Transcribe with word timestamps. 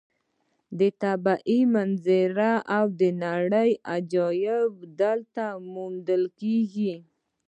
طبیعي 1.03 1.59
منظرې 1.73 2.53
او 2.75 2.85
د 2.99 3.01
نړۍ 3.23 3.71
عجایب 3.93 4.73
دلته 5.01 5.45
موندل 5.73 6.23
کېږي. 6.39 6.93